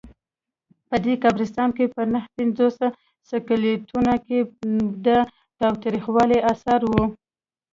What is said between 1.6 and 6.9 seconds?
کې په نههپنځوس سکلیټونو کې د تاوتریخوالي آثار